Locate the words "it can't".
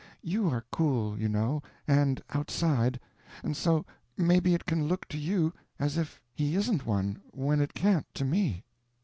7.61-8.11